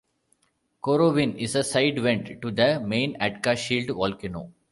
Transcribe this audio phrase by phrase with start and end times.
[0.81, 4.51] Korovin is a side vent to the main Atka shield volcano.